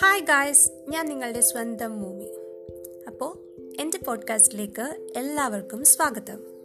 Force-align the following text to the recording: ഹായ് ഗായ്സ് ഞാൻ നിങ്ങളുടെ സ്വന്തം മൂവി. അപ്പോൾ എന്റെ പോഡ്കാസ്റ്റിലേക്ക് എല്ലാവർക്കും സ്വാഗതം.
ഹായ് 0.00 0.20
ഗായ്സ് 0.20 0.70
ഞാൻ 0.88 1.08
നിങ്ങളുടെ 1.08 1.40
സ്വന്തം 1.40 2.00
മൂവി. 2.00 2.26
അപ്പോൾ 3.06 3.38
എന്റെ 3.80 3.98
പോഡ്കാസ്റ്റിലേക്ക് 3.98 5.12
എല്ലാവർക്കും 5.16 5.84
സ്വാഗതം. 5.84 6.57